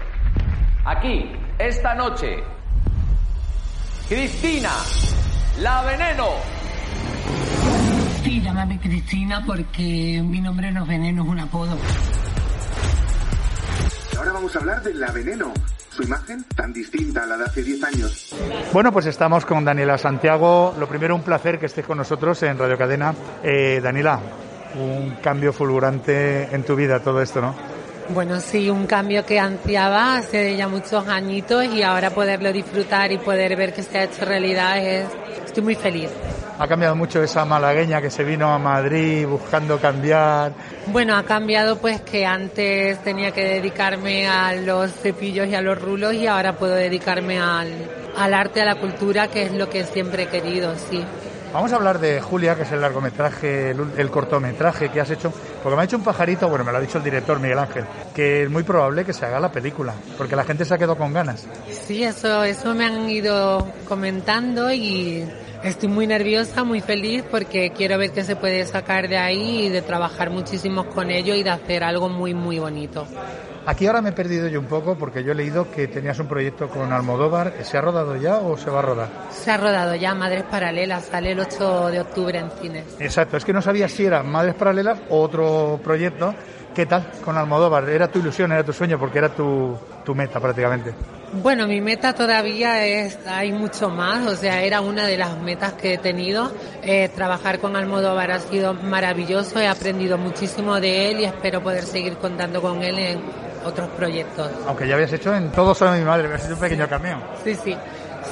aquí, 0.91 1.31
esta 1.59 1.95
noche, 1.95 2.43
Cristina, 4.09 4.71
la 5.61 5.83
veneno. 5.83 6.27
Sí, 8.25 8.41
llámame 8.43 8.79
Cristina 8.81 9.43
porque 9.47 10.21
mi 10.25 10.41
nombre 10.41 10.73
no 10.73 10.83
es 10.83 10.89
veneno, 10.89 11.23
es 11.23 11.29
un 11.29 11.41
apodo. 11.41 11.77
Ahora 14.19 14.33
vamos 14.33 14.55
a 14.57 14.59
hablar 14.59 14.83
de 14.83 14.95
la 14.95 15.11
veneno. 15.13 15.53
Su 15.91 16.03
imagen 16.03 16.45
tan 16.57 16.73
distinta 16.73 17.25
a 17.25 17.27
la 17.27 17.37
de 17.37 17.45
hace 17.45 17.63
10 17.63 17.85
años. 17.85 18.35
Bueno, 18.73 18.93
pues 18.93 19.07
estamos 19.07 19.45
con 19.45 19.65
Daniela 19.65 19.99
Santiago. 19.99 20.75
Lo 20.79 20.89
primero, 20.89 21.15
un 21.15 21.23
placer 21.23 21.59
que 21.59 21.67
estés 21.67 21.85
con 21.85 21.99
nosotros 21.99 22.43
en 22.43 22.59
Radio 22.59 22.79
Cadena. 22.79 23.15
Eh, 23.43 23.81
Daniela, 23.83 24.21
un 24.75 25.17
cambio 25.23 25.53
fulgurante 25.53 26.55
en 26.55 26.65
tu 26.65 26.77
vida 26.77 27.01
todo 27.01 27.21
esto, 27.21 27.41
¿no? 27.41 27.70
Bueno, 28.13 28.41
sí, 28.41 28.69
un 28.69 28.87
cambio 28.87 29.25
que 29.25 29.39
ansiaba 29.39 30.17
hace 30.17 30.57
ya 30.57 30.67
muchos 30.67 31.07
añitos 31.07 31.65
y 31.67 31.85
ahora 31.85 32.11
poderlo 32.11 32.53
disfrutar 32.53 33.13
y 33.13 33.19
poder 33.19 33.55
ver 33.55 33.73
que 33.73 33.85
se 33.85 33.99
ha 33.99 34.05
hecho 34.05 34.25
realidad 34.25 34.79
es... 34.79 35.07
Estoy 35.47 35.63
muy 35.63 35.75
feliz. 35.77 36.11
Ha 36.59 36.67
cambiado 36.67 36.97
mucho 36.97 37.23
esa 37.23 37.45
malagueña 37.45 38.03
que 38.03 38.11
se 38.11 38.25
vino 38.25 38.53
a 38.53 38.59
Madrid 38.59 39.27
buscando 39.27 39.79
cambiar. 39.79 40.53
Bueno, 40.89 41.17
ha 41.17 41.23
cambiado 41.23 41.79
pues 41.79 42.01
que 42.01 42.27
antes 42.27 42.99
tenía 43.05 43.31
que 43.31 43.45
dedicarme 43.45 44.27
a 44.27 44.55
los 44.55 44.91
cepillos 44.91 45.47
y 45.47 45.55
a 45.55 45.61
los 45.61 45.81
rulos 45.81 46.15
y 46.15 46.27
ahora 46.27 46.57
puedo 46.57 46.75
dedicarme 46.75 47.39
al, 47.41 47.73
al 48.17 48.35
arte, 48.35 48.61
a 48.61 48.65
la 48.65 48.75
cultura, 48.75 49.29
que 49.29 49.45
es 49.45 49.53
lo 49.53 49.71
que 49.71 49.85
siempre 49.85 50.25
he 50.25 50.27
querido, 50.27 50.75
sí. 50.91 51.05
Vamos 51.53 51.73
a 51.73 51.77
hablar 51.77 51.99
de 51.99 52.21
Julia, 52.21 52.55
que 52.55 52.63
es 52.63 52.71
el 52.71 52.81
largometraje, 52.81 53.71
el, 53.71 54.11
cortometraje 54.11 54.89
que 54.89 55.01
has 55.01 55.11
hecho, 55.11 55.33
porque 55.63 55.75
me 55.75 55.83
ha 55.83 55.87
dicho 55.87 55.97
un 55.97 56.05
pajarito, 56.05 56.49
bueno, 56.49 56.65
me 56.65 56.71
lo 56.71 56.79
ha 56.79 56.81
dicho 56.81 56.99
el 56.99 57.05
director 57.05 57.41
Miguel 57.41 57.59
Ángel, 57.59 57.85
que 58.15 58.45
es 58.45 58.51
muy 58.51 58.63
probable 58.63 59.05
que 59.05 59.13
se 59.13 59.27
haga 59.27 59.41
la 59.41 59.51
película, 59.51 59.93
porque 60.17 60.37
la 60.37 60.45
gente 60.45 60.65
se 60.65 60.75
ha 60.75 60.79
quedado 60.79 60.97
con 60.97 61.13
ganas. 61.13 61.49
Sí, 61.73 62.05
eso, 62.05 62.45
eso 62.45 62.73
me 62.73 62.85
han 62.85 63.11
ido 63.11 63.67
comentando 63.89 64.73
y 64.73 65.29
estoy 65.65 65.89
muy 65.89 66.07
nerviosa, 66.07 66.63
muy 66.63 66.81
feliz 66.81 67.25
porque 67.29 67.73
quiero 67.77 67.99
ver 67.99 68.13
qué 68.13 68.23
se 68.23 68.37
puede 68.37 68.65
sacar 68.67 69.09
de 69.09 69.19
ahí 69.19 69.67
y 69.67 69.69
de 69.71 69.83
trabajar 69.83 70.31
muchísimo 70.31 70.87
con 70.87 71.11
ello 71.11 71.35
y 71.35 71.43
de 71.43 71.51
hacer 71.51 71.83
algo 71.83 72.09
muy, 72.09 72.33
muy 72.33 72.61
bonito. 72.61 73.09
Aquí 73.67 73.87
ahora 73.87 74.01
me 74.01 74.11
he 74.11 74.13
perdido 74.13 74.49
yo 74.49 74.59
un 74.59 74.67
poco 74.67 74.97
porque 74.97 75.23
yo 75.23 75.33
he 75.33 75.35
leído 75.35 75.71
que 75.71 75.87
tenías 75.87 76.19
un 76.19 76.27
proyecto 76.27 76.69
con 76.69 76.93
Almodóvar. 76.93 77.53
¿Se 77.63 77.77
ha 77.77 77.81
rodado 77.81 78.17
ya 78.17 78.39
o 78.39 78.57
se 78.57 78.71
va 78.71 78.79
a 78.79 78.83
rodar? 78.83 79.09
Se 79.31 79.51
ha 79.51 79.57
rodado 79.59 79.95
ya 79.95 80.15
Madres 80.15 80.45
Paralelas, 80.45 81.05
sale 81.05 81.33
el 81.33 81.41
8 81.41 81.89
de 81.89 82.01
octubre 82.01 82.39
en 82.39 82.51
cines. 82.51 82.85
Exacto, 82.99 83.37
es 83.37 83.45
que 83.45 83.53
no 83.53 83.61
sabía 83.61 83.89
si 83.89 84.07
era 84.07 84.23
Madres 84.23 84.55
Paralelas 84.55 84.99
o 85.11 85.21
otro 85.21 85.79
proyecto. 85.85 86.35
¿Qué 86.75 86.87
tal 86.87 87.11
con 87.25 87.37
Almodóvar? 87.37 87.89
¿Era 87.89 88.09
tu 88.09 88.21
ilusión, 88.21 88.53
era 88.53 88.65
tu 88.65 88.73
sueño? 88.73 88.99
Porque 88.99 89.19
era 89.19 89.29
tu, 89.29 89.77
tu 90.05 90.15
meta 90.15 90.41
prácticamente. 90.41 90.95
Bueno, 91.33 91.67
mi 91.67 91.81
meta 91.81 92.13
todavía 92.13 92.85
es, 92.87 93.19
hay 93.27 93.53
mucho 93.53 93.89
más, 93.89 94.27
o 94.27 94.35
sea, 94.35 94.63
era 94.63 94.81
una 94.81 95.07
de 95.07 95.17
las 95.17 95.39
metas 95.39 95.75
que 95.75 95.95
he 95.95 95.99
tenido. 95.99 96.51
Eh, 96.83 97.09
trabajar 97.15 97.61
con 97.61 97.77
Almodóvar 97.77 98.33
ha 98.33 98.41
sido 98.41 98.75
maravilloso, 98.75 99.61
he 99.61 99.69
aprendido 99.69 100.19
muchísimo 100.19 100.81
de 100.81 101.11
él 101.11 101.21
y 101.21 101.25
espero 101.25 101.63
poder 101.63 101.85
seguir 101.85 102.17
contando 102.17 102.61
con 102.61 102.83
él 102.83 102.99
en 102.99 103.21
otros 103.65 103.89
proyectos. 103.91 104.51
Aunque 104.67 104.87
ya 104.89 104.95
habías 104.95 105.13
hecho 105.13 105.35
en 105.35 105.51
Todo 105.53 105.75
sobre 105.75 105.99
mi 106.01 106.05
madre, 106.05 106.27
habías 106.27 106.45
hecho 106.45 106.55
un 106.55 106.61
pequeño 106.61 106.89
cameo. 106.89 107.19
Sí, 107.45 107.55
sí. 107.55 107.77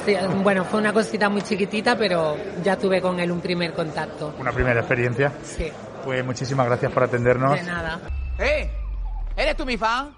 Sí, 0.05 0.15
bueno, 0.43 0.63
fue 0.65 0.79
una 0.79 0.93
cosita 0.93 1.29
muy 1.29 1.41
chiquitita, 1.41 1.97
pero 1.97 2.37
ya 2.63 2.77
tuve 2.77 3.01
con 3.01 3.19
él 3.19 3.31
un 3.31 3.41
primer 3.41 3.73
contacto. 3.73 4.33
Una 4.39 4.51
primera 4.51 4.79
experiencia. 4.79 5.31
Sí, 5.43 5.71
Pues 6.05 6.23
muchísimas 6.23 6.65
gracias 6.67 6.91
por 6.91 7.03
atendernos. 7.03 7.53
de 7.55 7.63
nada. 7.63 7.99
¿Eh? 8.37 8.69
¿Eres 9.35 9.55
tú 9.57 9.65
mi 9.65 9.77
fan? 9.77 10.11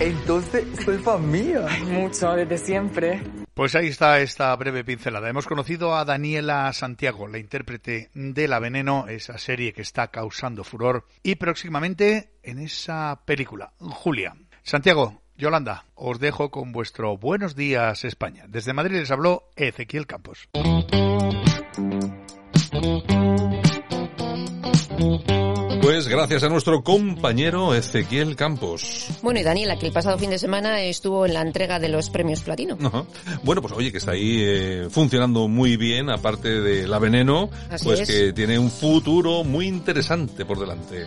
Entonces, 0.00 0.64
soy 0.84 0.98
fan 0.98 1.30
mía. 1.30 1.66
Mucho, 1.86 2.32
desde 2.34 2.58
siempre. 2.58 3.22
Pues 3.54 3.76
ahí 3.76 3.86
está 3.86 4.18
esta 4.18 4.54
breve 4.56 4.82
pincelada. 4.82 5.28
Hemos 5.28 5.46
conocido 5.46 5.94
a 5.94 6.04
Daniela 6.04 6.72
Santiago, 6.72 7.28
la 7.28 7.38
intérprete 7.38 8.10
de 8.12 8.48
La 8.48 8.58
Veneno, 8.58 9.06
esa 9.06 9.38
serie 9.38 9.72
que 9.72 9.82
está 9.82 10.08
causando 10.08 10.64
furor, 10.64 11.06
y 11.22 11.36
próximamente 11.36 12.30
en 12.42 12.58
esa 12.58 13.20
película, 13.24 13.72
Julia. 13.78 14.34
Santiago, 14.64 15.22
Yolanda, 15.36 15.84
os 15.94 16.18
dejo 16.18 16.50
con 16.50 16.72
vuestro 16.72 17.16
Buenos 17.16 17.54
días 17.54 18.04
España. 18.04 18.44
Desde 18.48 18.72
Madrid 18.72 18.96
les 18.96 19.12
habló 19.12 19.44
Ezequiel 19.54 20.08
Campos. 20.08 20.48
Pues 25.84 26.08
gracias 26.08 26.42
a 26.42 26.48
nuestro 26.48 26.82
compañero 26.82 27.74
Ezequiel 27.74 28.36
Campos. 28.36 29.06
Bueno, 29.20 29.40
y 29.40 29.42
Daniela, 29.42 29.76
que 29.78 29.84
el 29.84 29.92
pasado 29.92 30.16
fin 30.16 30.30
de 30.30 30.38
semana 30.38 30.80
estuvo 30.80 31.26
en 31.26 31.34
la 31.34 31.42
entrega 31.42 31.78
de 31.78 31.90
los 31.90 32.08
premios 32.08 32.40
Platino. 32.40 32.78
Ajá. 32.82 33.04
Bueno, 33.42 33.60
pues 33.60 33.74
oye, 33.74 33.92
que 33.92 33.98
está 33.98 34.12
ahí 34.12 34.38
eh, 34.42 34.88
funcionando 34.90 35.46
muy 35.46 35.76
bien, 35.76 36.08
aparte 36.08 36.62
de 36.62 36.88
la 36.88 36.98
veneno, 36.98 37.50
Así 37.68 37.84
pues 37.84 38.00
es. 38.00 38.08
que 38.08 38.32
tiene 38.32 38.58
un 38.58 38.70
futuro 38.70 39.44
muy 39.44 39.66
interesante 39.66 40.46
por 40.46 40.58
delante. 40.58 41.04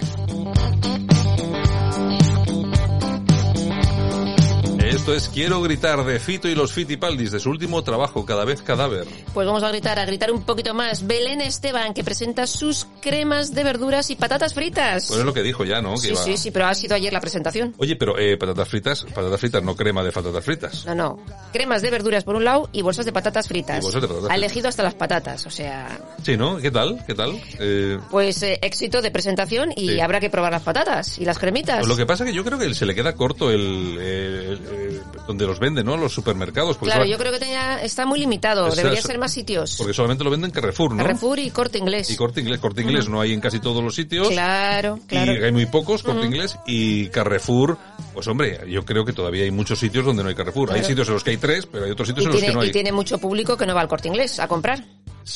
Esto 4.97 5.13
es 5.13 5.29
Quiero 5.29 5.61
gritar 5.61 6.03
de 6.03 6.19
Fito 6.19 6.47
y 6.49 6.55
los 6.55 6.73
Fitipaldis 6.73 7.31
de 7.31 7.39
su 7.39 7.49
último 7.51 7.83
trabajo, 7.83 8.25
Cada 8.25 8.43
vez 8.45 8.61
Cadáver. 8.63 9.05
Pues 9.33 9.45
vamos 9.45 9.61
a 9.63 9.69
gritar, 9.69 9.99
a 9.99 10.05
gritar 10.05 10.31
un 10.31 10.41
poquito 10.41 10.73
más. 10.73 11.05
Belén 11.05 11.39
Esteban, 11.39 11.93
que 11.93 12.03
presenta 12.03 12.47
sus 12.47 12.87
cremas 12.99 13.53
de 13.53 13.63
verduras 13.63 14.09
y 14.09 14.15
patatas 14.15 14.53
fritas. 14.55 15.05
Pues 15.07 15.19
es 15.19 15.25
lo 15.25 15.33
que 15.35 15.43
dijo 15.43 15.63
ya, 15.63 15.81
¿no? 15.81 15.93
Que 15.93 15.99
sí, 16.01 16.07
iba- 16.09 16.23
sí, 16.23 16.37
sí, 16.37 16.51
pero 16.51 16.65
ha 16.65 16.73
sido 16.73 16.95
ayer 16.95 17.13
la 17.13 17.21
presentación. 17.21 17.75
Oye, 17.77 17.95
pero 17.95 18.17
eh, 18.17 18.37
patatas 18.37 18.67
fritas, 18.67 19.05
patatas 19.13 19.39
fritas, 19.39 19.61
no 19.63 19.75
crema 19.75 20.03
de 20.03 20.11
patatas 20.11 20.43
fritas. 20.43 20.85
No, 20.87 20.95
no. 20.95 21.19
Cremas 21.53 21.81
de 21.83 21.91
verduras 21.91 22.23
por 22.23 22.35
un 22.35 22.43
lado 22.43 22.67
y 22.73 22.81
bolsas 22.81 23.05
de 23.05 23.13
patatas 23.13 23.47
fritas. 23.47 23.79
Y 23.79 23.83
bolsas 23.83 24.01
de 24.01 24.07
patatas 24.07 24.31
ha 24.31 24.35
elegido 24.35 24.67
hasta 24.67 24.81
las 24.83 24.95
patatas, 24.95 25.45
o 25.45 25.51
sea, 25.51 25.99
Sí, 26.23 26.35
¿no? 26.35 26.57
¿Qué 26.57 26.71
tal? 26.71 27.03
¿Qué 27.05 27.13
tal? 27.13 27.39
Eh, 27.59 27.99
pues 28.09 28.41
eh, 28.41 28.57
éxito 28.63 29.01
de 29.03 29.11
presentación 29.11 29.71
y 29.75 29.89
Sí. 29.89 29.99
habrá 30.01 30.19
que 30.19 30.29
probar 30.31 30.51
las 30.51 30.63
patatas 30.63 31.19
y 31.19 31.23
las 31.25 31.37
cremitas. 31.37 31.77
Pues 31.77 31.87
lo 31.87 31.95
que 31.95 32.05
pasa 32.07 32.23
es 32.23 32.31
que 32.31 32.35
yo 32.35 32.43
creo 32.43 32.57
que 32.57 32.73
se 32.73 32.85
le 32.87 32.95
queda 32.95 33.13
corto 33.13 33.51
el, 33.51 33.97
el- 33.99 34.61
el- 34.67 34.86
donde 35.27 35.45
los 35.45 35.59
venden, 35.59 35.85
¿no? 35.85 35.97
Los 35.97 36.13
supermercados. 36.13 36.77
Claro, 36.77 37.05
yo 37.05 37.17
creo 37.17 37.31
que 37.31 37.39
tenía, 37.39 37.81
está 37.81 38.05
muy 38.05 38.19
limitado. 38.19 38.69
Debería 38.73 39.01
ser 39.01 39.17
más 39.17 39.31
sitios. 39.31 39.75
Porque 39.77 39.93
solamente 39.93 40.23
lo 40.23 40.29
venden 40.29 40.51
Carrefour, 40.51 40.91
¿no? 40.91 40.97
Carrefour 40.97 41.39
y 41.39 41.49
Corte 41.51 41.77
Inglés. 41.77 42.09
Y 42.09 42.15
Corte 42.15 42.41
Inglés. 42.41 42.59
Corte 42.59 42.81
Inglés 42.81 43.09
no 43.09 43.21
hay 43.21 43.33
en 43.33 43.41
casi 43.41 43.59
todos 43.59 43.83
los 43.83 43.95
sitios. 43.95 44.29
Claro, 44.29 44.99
claro. 45.07 45.33
Y 45.33 45.43
hay 45.43 45.51
muy 45.51 45.65
pocos, 45.65 46.03
Corte. 46.03 46.25
Inglés. 46.25 46.57
Y 46.65 47.07
Carrefour, 47.07 47.77
pues 48.13 48.27
hombre, 48.27 48.59
yo 48.69 48.85
creo 48.85 49.05
que 49.05 49.13
todavía 49.13 49.43
hay 49.43 49.51
muchos 49.51 49.79
sitios 49.79 50.05
donde 50.05 50.23
no 50.23 50.29
hay 50.29 50.35
Carrefour. 50.35 50.71
Hay 50.71 50.83
sitios 50.83 51.07
en 51.07 51.13
los 51.13 51.23
que 51.23 51.31
hay 51.31 51.37
tres, 51.37 51.65
pero 51.65 51.85
hay 51.85 51.91
otros 51.91 52.07
sitios 52.07 52.25
Y 52.25 52.27
en 52.27 52.33
los 52.33 52.41
que 52.41 52.53
no 52.53 52.61
hay. 52.61 52.69
y 52.69 52.71
tiene 52.71 52.91
mucho 52.91 53.17
público 53.17 53.57
que 53.57 53.65
no 53.65 53.75
va 53.75 53.81
al 53.81 53.87
Corte 53.87 54.07
Inglés 54.07 54.39
a 54.39 54.47
comprar. 54.47 54.83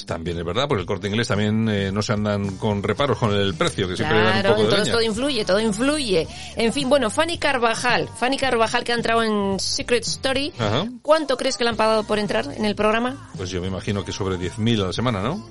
También 0.05 0.37
es 0.37 0.45
verdad, 0.45 0.67
porque 0.67 0.81
el 0.81 0.87
Corte 0.87 1.07
Inglés 1.07 1.27
también 1.27 1.67
eh, 1.69 1.91
no 1.91 2.01
se 2.01 2.13
andan 2.13 2.57
con 2.57 2.81
reparos 2.81 3.17
con 3.17 3.33
el 3.33 3.53
precio, 3.55 3.87
que 3.87 3.95
siempre 3.97 4.17
le 4.17 4.23
dan 4.23 4.35
un 4.35 4.41
Claro, 4.41 4.49
poco 4.55 4.61
de 4.61 4.63
entonces 4.69 4.87
leña. 4.87 4.93
todo 4.93 5.01
influye, 5.03 5.45
todo 5.45 5.59
influye. 5.59 6.27
En 6.55 6.73
fin, 6.73 6.89
bueno, 6.89 7.09
Fanny 7.09 7.37
Carvajal, 7.37 8.09
Fanny 8.17 8.37
Carvajal 8.37 8.83
que 8.83 8.91
ha 8.93 8.95
entrado 8.95 9.23
en 9.23 9.59
Secret 9.59 10.03
Story. 10.07 10.53
Ajá. 10.57 10.85
¿Cuánto 11.01 11.35
crees 11.37 11.57
que 11.57 11.63
le 11.65 11.71
han 11.71 11.75
pagado 11.75 12.03
por 12.03 12.19
entrar 12.19 12.45
en 12.55 12.65
el 12.65 12.75
programa? 12.75 13.29
Pues 13.37 13.49
yo 13.49 13.59
me 13.61 13.67
imagino 13.67 14.05
que 14.05 14.11
sobre 14.11 14.37
10.000 14.37 14.83
a 14.83 14.87
la 14.87 14.93
semana, 14.93 15.21
¿no? 15.21 15.45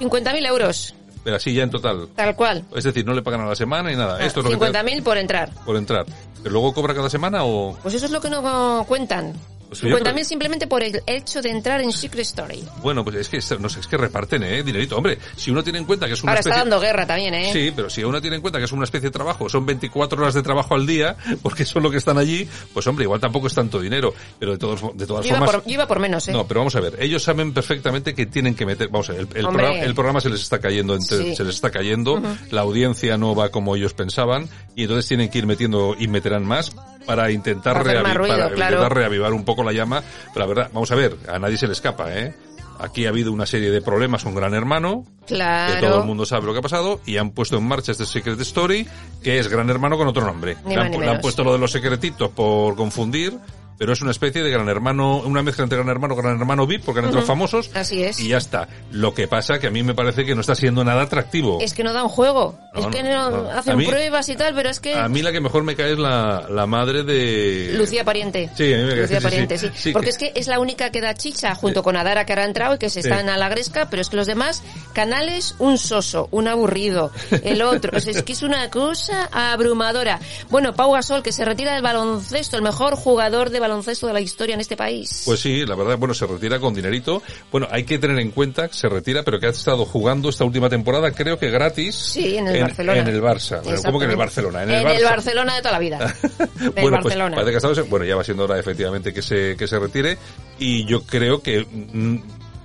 50.000 0.00 0.46
euros, 0.48 0.94
Pero 1.22 1.36
así 1.36 1.52
ya 1.54 1.62
en 1.62 1.70
total. 1.70 2.08
tal 2.16 2.34
cual. 2.34 2.64
Es 2.74 2.84
decir, 2.84 3.04
no 3.06 3.12
le 3.14 3.22
pagan 3.22 3.42
a 3.42 3.46
la 3.46 3.54
semana 3.54 3.92
y 3.92 3.96
nada. 3.96 4.24
Esto 4.24 4.40
es 4.40 4.44
lo 4.46 4.50
que 4.52 4.56
te- 4.72 4.72
50.000 4.78 5.02
por 5.02 5.18
entrar. 5.18 5.50
por 5.64 5.76
entrar. 5.76 6.06
¿Pero 6.42 6.52
luego 6.54 6.72
cobra 6.74 6.92
cada 6.94 7.08
semana 7.08 7.44
o...? 7.44 7.78
Pues 7.82 7.94
eso 7.94 8.06
es 8.06 8.10
lo 8.10 8.20
que 8.20 8.28
no 8.30 8.84
cuentan. 8.88 9.32
Pues 9.72 9.80
yo 9.80 9.88
creo- 9.98 10.14
50.000 10.14 10.24
simplemente 10.24 10.66
por 10.66 10.82
el 10.82 11.02
hecho 11.06 11.40
de 11.40 11.50
entrar 11.50 11.80
en 11.80 11.92
Secret 11.92 12.22
Story. 12.26 12.62
Bueno, 12.82 13.02
pues 13.04 13.16
es 13.16 13.28
que, 13.28 13.38
no 13.58 13.68
sé, 13.70 13.80
es 13.80 13.86
que 13.86 13.96
reparten, 13.96 14.42
¿eh? 14.42 14.62
Dinerito. 14.62 14.96
Hombre, 14.96 15.18
si 15.36 15.50
uno 15.50 15.62
tiene 15.64 15.78
en 15.78 15.86
cuenta 15.86 16.06
que 16.06 16.12
es 16.12 16.22
una 16.22 16.32
Ahora 16.32 16.40
especie... 16.40 16.58
está 16.58 16.68
dando 16.68 16.80
guerra 16.80 17.06
también, 17.06 17.32
¿eh? 17.34 17.50
Sí, 17.52 17.72
pero 17.74 17.88
si 17.88 18.04
uno 18.04 18.20
tiene 18.20 18.36
en 18.36 18.42
cuenta 18.42 18.58
que 18.58 18.66
es 18.66 18.72
una 18.72 18.84
especie 18.84 19.08
de 19.08 19.12
trabajo, 19.12 19.48
son 19.48 19.64
24 19.64 20.20
horas 20.20 20.34
de 20.34 20.42
trabajo 20.42 20.74
al 20.74 20.86
día, 20.86 21.16
porque 21.42 21.64
son 21.64 21.82
lo 21.82 21.90
que 21.90 21.96
están 21.96 22.18
allí, 22.18 22.46
pues 22.74 22.86
hombre, 22.86 23.04
igual 23.04 23.20
tampoco 23.20 23.46
es 23.46 23.54
tanto 23.54 23.80
dinero. 23.80 24.12
Pero 24.38 24.52
de, 24.52 24.58
todos, 24.58 24.82
de 24.94 25.06
todas 25.06 25.24
Yo 25.24 25.30
iba, 25.30 25.38
formas... 25.38 25.54
por, 25.56 25.64
yo 25.66 25.72
iba 25.74 25.86
por 25.86 25.98
menos, 26.00 26.28
¿eh? 26.28 26.32
No, 26.32 26.46
pero 26.46 26.60
vamos 26.60 26.76
a 26.76 26.80
ver, 26.80 26.96
ellos 27.00 27.22
saben 27.22 27.54
perfectamente 27.54 28.14
que 28.14 28.26
tienen 28.26 28.54
que 28.54 28.66
meter, 28.66 28.88
vamos 28.88 29.08
a 29.08 29.12
ver, 29.12 29.22
el, 29.22 29.36
el 29.38 29.42
programa, 29.46 29.78
el 29.78 29.94
programa 29.94 30.20
se 30.20 30.28
les 30.28 30.42
está 30.42 30.58
cayendo, 30.58 30.94
entre- 30.94 31.12
Sí. 31.22 31.36
se 31.36 31.44
les 31.44 31.54
está 31.54 31.70
cayendo, 31.70 32.20
la 32.50 32.60
audiencia 32.62 33.16
no 33.16 33.34
va 33.34 33.50
como 33.50 33.74
ellos 33.76 33.94
pensaban, 33.94 34.48
y 34.74 34.82
entonces 34.82 35.06
tienen 35.08 35.28
que 35.30 35.38
ir 35.38 35.46
metiendo 35.46 35.94
y 35.98 36.08
meterán 36.08 36.44
más 36.44 36.72
para 37.06 37.30
intentar, 37.30 37.74
Para 37.78 37.90
hacer 37.90 38.02
más 38.02 38.12
reavi- 38.12 38.16
ruido, 38.18 38.36
para 38.36 38.54
claro. 38.54 38.76
intentar 38.76 38.96
reavivar 38.96 39.32
un 39.32 39.44
poco 39.44 39.61
la 39.64 39.72
llama. 39.72 40.02
Pero 40.32 40.46
la 40.46 40.46
verdad, 40.46 40.70
vamos 40.72 40.90
a 40.90 40.94
ver, 40.94 41.16
a 41.28 41.38
nadie 41.38 41.56
se 41.56 41.66
le 41.66 41.72
escapa, 41.72 42.12
¿eh? 42.16 42.34
Aquí 42.78 43.06
ha 43.06 43.10
habido 43.10 43.32
una 43.32 43.46
serie 43.46 43.70
de 43.70 43.80
problemas 43.80 44.24
con 44.24 44.34
Gran 44.34 44.54
Hermano, 44.54 45.04
Claro. 45.26 45.74
que 45.74 45.86
todo 45.86 46.00
el 46.00 46.06
mundo 46.06 46.26
sabe 46.26 46.46
lo 46.46 46.52
que 46.52 46.58
ha 46.58 46.62
pasado, 46.62 47.00
y 47.06 47.16
han 47.16 47.30
puesto 47.30 47.56
en 47.56 47.64
marcha 47.68 47.92
este 47.92 48.06
Secret 48.06 48.40
Story, 48.40 48.88
que 49.22 49.38
es 49.38 49.46
Gran 49.48 49.70
Hermano 49.70 49.96
con 49.96 50.08
otro 50.08 50.24
nombre. 50.24 50.56
Ni 50.64 50.74
le, 50.74 50.80
han, 50.80 50.90
le 50.90 51.18
puesto 51.20 51.44
lo 51.44 51.52
de 51.52 51.58
los 51.58 51.70
secretitos 51.70 52.30
por 52.30 52.74
confundir, 52.74 53.38
pero 53.82 53.94
es 53.94 54.00
una 54.00 54.12
especie 54.12 54.44
de 54.44 54.50
Gran 54.50 54.68
Hermano, 54.68 55.16
una 55.16 55.42
mezcla 55.42 55.64
entre 55.64 55.76
Gran 55.76 55.88
Hermano 55.88 56.14
Gran 56.14 56.38
Hermano 56.38 56.68
VIP, 56.68 56.84
porque 56.84 57.00
han 57.00 57.06
entrado 57.06 57.26
famosos, 57.26 57.68
Así 57.74 58.00
es. 58.04 58.20
y 58.20 58.28
ya 58.28 58.36
está. 58.36 58.68
Lo 58.92 59.12
que 59.12 59.26
pasa 59.26 59.58
que 59.58 59.66
a 59.66 59.70
mí 59.72 59.82
me 59.82 59.92
parece 59.92 60.24
que 60.24 60.36
no 60.36 60.40
está 60.40 60.54
siendo 60.54 60.84
nada 60.84 61.02
atractivo. 61.02 61.58
Es 61.60 61.74
que 61.74 61.82
no 61.82 61.92
dan 61.92 62.06
juego. 62.06 62.56
No, 62.74 62.78
es 62.78 62.86
no, 62.86 62.90
que 62.92 63.02
no, 63.02 63.30
no. 63.30 63.50
hacen 63.50 63.76
mí- 63.76 63.86
pruebas 63.86 64.28
y 64.28 64.36
tal, 64.36 64.54
pero 64.54 64.70
es 64.70 64.78
que... 64.78 64.94
A 64.94 65.08
mí 65.08 65.20
la 65.20 65.32
que 65.32 65.40
mejor 65.40 65.64
me 65.64 65.74
cae 65.74 65.94
es 65.94 65.98
la, 65.98 66.46
la 66.48 66.64
madre 66.68 67.02
de... 67.02 67.72
Lucía 67.76 68.04
Pariente. 68.04 68.50
Sí, 68.56 68.72
a 68.72 68.76
mí 68.76 68.82
me 68.84 68.90
cae, 68.90 69.00
Lucía 69.02 69.18
sí, 69.18 69.24
Pariente, 69.24 69.58
sí. 69.58 69.66
sí. 69.66 69.72
Sí, 69.82 69.92
Porque 69.92 70.06
que- 70.06 70.10
es 70.10 70.18
que 70.18 70.32
es 70.40 70.46
la 70.46 70.60
única 70.60 70.90
que 70.90 71.00
da 71.00 71.14
chicha 71.14 71.52
junto 71.56 71.82
con 71.82 71.96
Adara 71.96 72.24
que 72.24 72.34
ahora 72.34 72.44
ha 72.44 72.46
entrado 72.46 72.76
y 72.76 72.78
que 72.78 72.88
se 72.88 73.00
están 73.00 73.28
a 73.28 73.36
la 73.36 73.48
gresca, 73.48 73.90
pero 73.90 74.00
es 74.00 74.08
que 74.10 74.16
los 74.16 74.28
demás 74.28 74.62
canales, 74.92 75.56
un 75.58 75.76
soso, 75.76 76.28
un 76.30 76.46
aburrido, 76.46 77.10
el 77.42 77.62
otro. 77.62 77.96
es, 77.98 78.06
es 78.06 78.22
que 78.22 78.32
es 78.32 78.42
una 78.42 78.70
cosa 78.70 79.28
abrumadora. 79.32 80.20
Bueno, 80.50 80.72
Pau 80.72 80.92
Gasol, 80.92 81.24
que 81.24 81.32
se 81.32 81.44
retira 81.44 81.72
del 81.74 81.82
baloncesto, 81.82 82.56
el 82.56 82.62
mejor 82.62 82.94
jugador 82.94 83.50
de 83.50 83.58
baloncesto 83.58 83.71
de 83.80 84.12
la 84.12 84.20
historia 84.20 84.54
en 84.54 84.60
este 84.60 84.76
país. 84.76 85.22
Pues 85.24 85.40
sí, 85.40 85.64
la 85.64 85.74
verdad, 85.74 85.96
bueno, 85.98 86.14
se 86.14 86.26
retira 86.26 86.58
con 86.58 86.74
dinerito. 86.74 87.22
Bueno, 87.50 87.66
hay 87.70 87.84
que 87.84 87.98
tener 87.98 88.18
en 88.18 88.30
cuenta 88.30 88.68
que 88.68 88.74
se 88.74 88.88
retira, 88.88 89.22
pero 89.22 89.40
que 89.40 89.46
ha 89.46 89.50
estado 89.50 89.84
jugando 89.84 90.28
esta 90.28 90.44
última 90.44 90.68
temporada, 90.68 91.10
creo 91.12 91.38
que 91.38 91.50
gratis. 91.50 91.94
Sí, 91.94 92.36
en 92.36 92.48
el 92.48 92.62
Barcelona. 92.62 93.00
En 93.00 93.08
el 93.08 93.22
Barça. 93.22 93.62
Bueno, 93.62 93.80
¿Cómo 93.82 93.98
que 93.98 94.04
en 94.04 94.10
el. 94.12 94.16
Barcelona? 94.16 94.62
En 94.62 94.70
En 94.70 94.86
el, 94.86 94.86
el 94.86 95.04
Barça. 95.04 95.10
Barcelona 95.10 95.54
de 95.54 95.60
toda 95.60 95.72
la 95.72 95.78
vida. 95.78 95.98
Del 96.54 96.70
bueno, 96.70 96.98
pues 97.02 97.04
Barcelona. 97.04 97.34
parece 97.36 97.50
que 97.50 97.56
ha 97.56 97.70
estado, 97.70 97.86
bueno, 97.86 98.04
ya 98.04 98.16
va 98.16 98.24
siendo 98.24 98.44
hora 98.44 98.58
efectivamente 98.58 99.12
que 99.12 99.22
se, 99.22 99.56
que 99.56 99.66
se 99.66 99.78
retire 99.78 100.18
y 100.58 100.84
yo 100.86 101.02
creo 101.04 101.42
que 101.42 101.64
mm, 101.64 102.16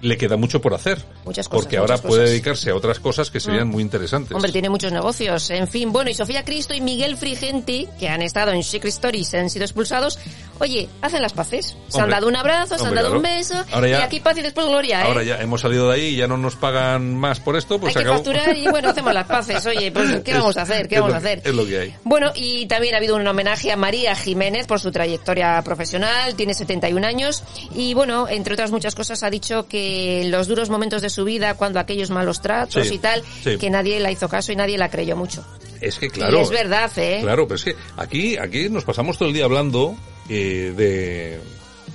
le 0.02 0.18
queda 0.18 0.38
mucho 0.38 0.62
por 0.62 0.74
hacer. 0.74 1.04
Muchas 1.26 1.48
cosas, 1.50 1.64
Porque 1.66 1.78
ahora 1.78 1.96
muchas 1.96 2.02
puede 2.08 2.22
cosas. 2.22 2.30
dedicarse 2.32 2.70
a 2.72 2.76
otras 2.76 3.00
cosas 3.00 3.32
que 3.32 3.40
serían 3.40 3.68
Mm. 3.68 3.72
muy 3.72 3.84
interesantes. 3.84 4.34
Hombre, 4.36 4.52
tiene 4.52 4.70
muchos 4.70 4.92
negocios. 4.92 5.50
En 5.50 5.68
fin, 5.68 5.92
bueno, 5.92 6.10
y 6.10 6.14
Sofía 6.14 6.44
Cristo 6.46 6.74
y 6.74 6.82
Miguel 6.82 7.18
Frigenti, 7.18 7.88
que 8.00 8.08
han 8.10 8.22
estado 8.22 8.52
en 8.52 8.64
Secret 8.64 8.94
se 9.24 9.38
han 9.40 9.50
sido 9.50 9.66
expulsados, 9.66 10.20
oye, 10.60 10.88
hacen 11.02 11.22
las 11.22 11.34
paces. 11.34 11.76
Se 11.88 11.98
han 11.98 12.04
Hombre, 12.04 12.16
dado 12.16 12.28
un 12.28 12.36
abrazo, 12.36 12.76
se 12.76 12.82
han 12.82 12.88
hombre, 12.90 13.02
dado 13.04 13.16
un 13.16 13.22
claro. 13.22 13.36
beso, 13.38 13.66
Ahora 13.72 13.88
ya- 13.88 14.00
y 14.00 14.02
aquí 14.04 14.20
paz 14.20 14.38
y 14.38 14.42
después 14.42 14.68
gloria, 14.68 15.02
¿eh? 15.02 15.08
Ahora 15.08 15.24
ya 15.24 15.40
hemos 15.42 15.62
salido 15.62 15.90
de 15.90 15.96
ahí 15.96 16.06
y 16.10 16.16
ya 16.18 16.28
no 16.28 16.38
nos 16.38 16.56
pagan 16.56 17.16
más 17.16 17.40
por 17.40 17.56
esto, 17.58 17.80
pues 17.80 17.90
Hay 17.90 17.94
se 17.94 18.00
que 18.06 18.12
acabó. 18.12 18.24
facturar 18.24 18.56
y 18.58 18.68
bueno, 18.70 18.90
hacemos 18.90 19.14
las 19.14 19.28
paces. 19.28 19.66
Oye, 19.66 19.92
pues 19.92 20.22
¿qué 20.24 20.32
Es- 20.32 20.38
vamos 20.38 20.58
a 20.58 20.62
hacer? 20.62 20.88
¿Qué 20.88 20.96
vamos 20.96 21.10
lo 21.10 21.16
a 21.16 21.18
hacer? 21.20 21.42
Es 21.44 21.54
lo 21.54 21.66
que 21.66 21.80
hay. 21.80 21.96
Bueno, 22.04 22.32
y 22.36 22.66
también 22.68 22.94
ha 22.94 22.98
habido 22.98 23.16
un 23.16 23.28
homenaje 23.28 23.72
a 23.72 23.76
María 23.78 24.16
Jiménez 24.16 24.68
por 24.68 24.80
su 24.80 24.92
trayectoria 24.92 25.62
profesional, 25.64 26.36
tiene 26.36 26.54
71 26.54 27.04
años 27.04 27.44
y 27.76 27.94
bueno, 27.94 28.28
entre 28.30 28.54
otras 28.54 28.72
muchas 28.72 28.96
cosas 28.96 29.24
ha 29.24 29.30
dicho 29.30 29.68
que 29.68 29.87
en 29.88 30.32
los 30.32 30.48
duros 30.48 30.70
momentos 30.70 31.02
de 31.02 31.10
su 31.10 31.24
vida, 31.24 31.54
cuando 31.56 31.80
aquellos 31.80 32.10
malos 32.10 32.42
tratos 32.42 32.88
Sí, 32.88 32.96
y 32.96 32.98
tal, 33.00 33.24
sí. 33.44 33.58
que 33.58 33.70
nadie 33.70 34.00
le 34.00 34.12
hizo 34.12 34.28
caso 34.30 34.52
y 34.52 34.56
nadie 34.56 34.78
la 34.78 34.90
creyó 34.90 35.16
mucho. 35.16 35.46
Es 35.82 36.00
que 36.00 36.10
claro. 36.10 36.40
Y 36.40 36.42
es 36.42 36.50
verdad, 36.50 36.92
¿eh? 36.98 37.20
Claro, 37.22 37.48
pero 37.48 37.56
es 37.56 37.64
que 37.64 37.76
aquí, 37.98 38.38
aquí 38.38 38.70
nos 38.70 38.84
pasamos 38.84 39.18
todo 39.18 39.30
el 39.30 39.34
día 39.34 39.46
hablando 39.46 39.96
eh, 40.30 40.74
de, 40.76 41.40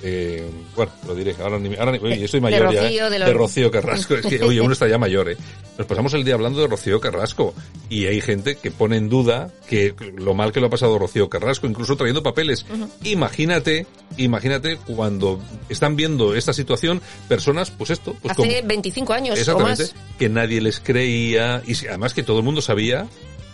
de- 0.03 0.43
bueno, 0.75 0.91
lo 1.07 1.15
diré, 1.15 1.35
ahora 1.41 1.57
ni, 1.59 1.75
ahora 1.75 1.91
ni- 1.93 1.97
oye, 1.99 2.19
yo 2.19 2.25
estoy 2.25 2.39
de 2.39 2.43
mayor 2.43 2.71
ya, 2.73 2.81
Rocío, 2.81 3.01
¿eh? 3.07 3.09
de 3.09 3.09
de, 3.09 3.19
los- 3.19 3.33
Rocío 3.33 3.71
Carrasco, 3.71 4.15
es 4.15 4.25
que, 4.25 4.43
oye, 4.43 4.61
uno 4.61 4.73
está 4.73 4.87
ya 4.87 4.97
mayor, 4.97 5.29
eh. 5.29 5.37
Nos 5.77 5.87
pasamos 5.87 6.13
el 6.13 6.23
día 6.23 6.35
hablando 6.35 6.59
de 6.61 6.67
Rocío 6.67 6.99
Carrasco 6.99 7.53
y 7.89 8.05
hay 8.05 8.21
gente 8.21 8.55
que 8.57 8.69
pone 8.69 8.97
en 8.97 9.09
duda 9.09 9.49
que 9.67 9.95
lo 10.17 10.33
mal 10.35 10.51
que 10.51 10.59
lo 10.59 10.67
ha 10.67 10.69
pasado 10.69 10.99
Rocío 10.99 11.29
Carrasco, 11.29 11.65
incluso 11.67 11.95
trayendo 11.95 12.21
papeles. 12.21 12.65
Imagínate, 13.03 13.85
imagínate 14.17 14.77
cuando 14.77 15.39
están 15.69 15.95
viendo 15.95 16.35
esta 16.35 16.53
situación 16.53 17.01
personas, 17.27 17.71
pues 17.71 17.89
esto, 17.89 18.15
pues 18.21 18.31
Hace 18.37 18.57
como, 18.57 18.67
25 18.67 19.13
años 19.13 19.37
o 19.37 19.39
exactamente, 19.39 19.83
más. 19.83 19.95
que 20.19 20.29
nadie 20.29 20.61
les 20.61 20.79
creía 20.79 21.61
y 21.65 21.73
además 21.87 22.13
que 22.13 22.23
todo 22.23 22.37
el 22.39 22.43
mundo 22.43 22.61
sabía 22.61 23.07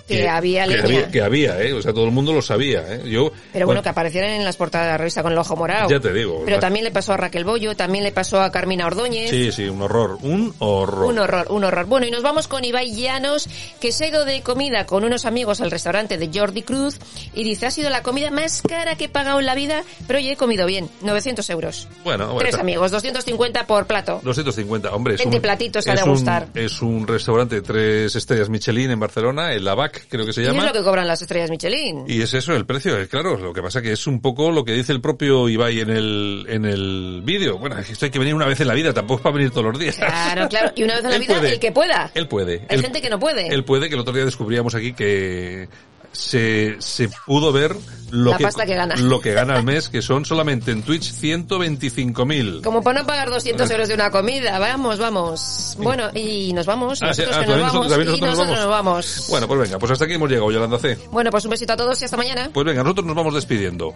Que 0.09 0.27
había 0.27 0.67
que 0.67 0.79
había, 0.79 1.11
que 1.11 1.21
había, 1.21 1.61
¿eh? 1.61 1.73
O 1.73 1.81
sea, 1.81 1.93
todo 1.93 2.05
el 2.05 2.11
mundo 2.11 2.33
lo 2.33 2.41
sabía, 2.41 2.83
¿eh? 2.87 3.01
Yo, 3.05 3.31
Pero 3.53 3.65
bueno, 3.65 3.81
que 3.81 3.89
aparecieran 3.89 4.31
en 4.31 4.43
las 4.43 4.57
portadas 4.57 4.87
de 4.87 4.91
la 4.93 4.97
revista 4.97 5.21
con 5.23 5.31
el 5.31 5.37
ojo 5.37 5.55
morado. 5.55 5.89
Ya 5.89 5.99
te 5.99 6.11
digo. 6.13 6.41
Pero 6.45 6.59
también 6.59 6.83
le 6.83 6.91
pasó 6.91 7.13
a 7.13 7.17
Raquel 7.17 7.43
Bollo, 7.45 7.75
también 7.75 8.03
le 8.03 8.11
pasó 8.11 8.41
a 8.41 8.51
Carmina 8.51 8.87
Ordóñez. 8.87 9.29
Sí, 9.29 9.51
sí, 9.51 9.63
un 9.69 9.81
horror, 9.81 10.17
un 10.21 10.53
horror. 10.59 11.05
Un 11.05 11.19
horror, 11.19 11.47
un 11.49 11.63
horror. 11.63 11.85
Bueno, 11.85 12.05
y 12.07 12.11
nos 12.11 12.23
vamos 12.23 12.47
con 12.47 12.63
Ibai 12.65 12.93
Llanos, 12.93 13.47
que 13.79 13.91
se 13.91 14.05
ha 14.05 14.07
ido 14.09 14.25
de 14.25 14.41
comida 14.41 14.85
con 14.85 15.03
unos 15.03 15.25
amigos 15.25 15.61
al 15.61 15.71
restaurante 15.71 16.17
de 16.17 16.29
Jordi 16.33 16.63
Cruz 16.63 16.97
y 17.33 17.43
dice, 17.43 17.65
ha 17.67 17.71
sido 17.71 17.89
la 17.89 18.03
comida 18.03 18.31
más 18.31 18.61
cara 18.61 18.95
que 18.95 19.05
he 19.05 19.09
pagado 19.09 19.39
en 19.39 19.45
la 19.45 19.55
vida, 19.55 19.83
pero 20.07 20.19
oye, 20.19 20.31
he 20.31 20.37
comido 20.37 20.65
bien, 20.65 20.89
900 21.01 21.49
euros. 21.49 21.87
Bueno, 22.03 22.25
bueno, 22.25 22.39
Tres 22.39 22.49
está- 22.51 22.61
amigos, 22.61 22.91
250 22.91 23.67
por 23.67 23.85
plato. 23.85 24.19
250, 24.23 24.93
hombre, 24.93 25.15
es 25.15 25.19
20 25.19 25.37
un, 25.37 25.41
platitos 25.41 25.87
ha 25.87 25.93
es 25.93 25.99
de 25.99 26.03
un- 26.05 26.11
gustar. 26.15 26.47
es 26.55 26.81
un 26.81 27.07
restaurante 27.07 27.55
de 27.55 27.61
tres 27.61 28.15
estrellas 28.15 28.49
Michelin 28.49 28.91
en 28.91 28.99
Barcelona, 28.99 29.53
el 29.53 29.63
Lavac, 29.65 29.99
Creo 30.10 30.25
que 30.25 30.34
se 30.34 30.41
Y 30.41 30.46
es 30.46 30.51
llama. 30.51 30.65
lo 30.68 30.74
que 30.74 30.84
cobran 30.84 31.08
las 31.08 31.22
estrellas 31.22 31.50
Michelin. 31.50 32.06
Y 32.08 32.22
es 32.22 32.34
eso, 32.34 32.56
el 32.56 32.65
precio, 32.65 33.00
eh, 33.00 33.08
claro, 33.08 33.38
lo 33.38 33.53
que 33.53 33.62
pasa 33.62 33.82
que 33.82 33.91
es 33.91 34.08
un 34.08 34.22
poco 34.22 34.51
lo 34.51 34.63
que 34.63 34.74
dice 34.74 34.91
el 34.91 35.01
propio 35.01 35.50
Ibai 35.50 35.79
en 35.82 35.89
el, 35.89 36.46
en 36.50 36.65
el 36.65 37.22
vídeo. 37.24 37.58
Bueno, 37.58 37.77
es 37.77 37.88
que 37.88 37.94
esto 37.94 38.06
hay 38.06 38.12
que 38.12 38.20
venir 38.20 38.34
una 38.36 38.46
vez 38.46 38.60
en 38.62 38.68
la 38.68 38.74
vida, 38.74 38.94
tampoco 38.94 39.20
es 39.20 39.24
para 39.24 39.36
venir 39.36 39.51
todos 39.51 39.65
los 39.65 39.79
días. 39.79 39.96
Claro, 39.98 40.48
claro. 40.50 40.72
Y 40.75 40.84
una 40.84 40.96
vez 40.96 41.03
en 41.03 41.10
la 41.10 41.15
Él 41.18 41.22
vida, 41.22 41.36
puede. 41.39 41.53
el 41.53 41.60
que 41.60 41.72
pueda. 41.72 42.12
Él 42.13 42.27
puede. 42.27 42.53
Hay 42.70 42.77
Él- 42.77 42.82
gente 42.82 43.01
que 43.01 43.10
no 43.10 43.20
puede. 43.20 43.48
Él 43.53 43.63
puede, 43.65 43.89
que 43.89 43.96
el 43.96 44.01
otro 44.01 44.13
día 44.13 44.25
descubríamos 44.25 44.75
aquí 44.75 44.94
que 44.94 45.68
se, 46.11 46.75
se 46.79 47.09
pudo 47.25 47.51
ver 47.51 47.75
lo 48.11 48.31
La 48.31 48.37
que, 48.37 48.43
pasta 48.43 48.65
que 48.65 48.73
gana. 48.75 48.95
lo 48.95 49.19
que 49.21 49.33
gana 49.33 49.55
al 49.55 49.63
mes, 49.63 49.87
que 49.89 50.01
son 50.01 50.25
solamente 50.25 50.71
en 50.71 50.81
Twitch 50.81 51.13
125.000. 51.13 52.61
Como 52.63 52.81
para 52.81 53.01
no 53.01 53.05
pagar 53.07 53.29
200 53.29 53.69
euros 53.69 53.87
de 53.87 53.93
una 53.93 54.09
comida. 54.11 54.57
Vamos, 54.59 54.97
vamos. 54.99 55.75
Bueno, 55.79 56.09
y 56.15 56.51
nos 56.53 56.65
vamos. 56.65 57.01
Ah, 57.03 57.07
Nosotros 57.07 57.35
ah, 57.37 57.41
que 57.41 57.47
nos 57.47 57.59
vamos. 57.59 57.73
nosotros- 57.87 57.97
y 58.17 58.21
nosotros 58.21 58.21
nos 58.21 58.37
nosotros 58.39 58.59
nos 58.59 58.69
vamos. 58.69 59.25
Bueno, 59.29 59.47
pues 59.47 59.59
venga, 59.61 59.79
pues 59.79 59.91
hasta 59.91 60.05
aquí 60.05 60.13
hemos 60.15 60.29
llegado, 60.29 60.51
Yolanda 60.51 60.79
C. 60.79 60.97
Bueno, 61.11 61.29
pues 61.29 61.45
un 61.45 61.51
besito 61.51 61.73
a 61.73 61.77
todos 61.77 62.01
y 62.01 62.05
hasta 62.05 62.17
mañana. 62.17 62.49
Pues 62.53 62.65
venga, 62.65 62.83
nosotros 62.83 63.05
nos 63.05 63.15
vamos 63.15 63.33
despidiendo. 63.35 63.93